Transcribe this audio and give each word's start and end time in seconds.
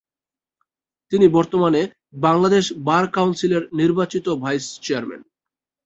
তিনি 1.11 1.25
বর্তমানে 1.27 1.81
বাংলাদেশ 2.21 2.65
বার 2.87 3.05
কাউন্সিলের 3.15 3.63
নির্বাচিত 3.79 4.25
ভাইস 4.43 4.65
চেয়ারম্যান। 4.81 5.21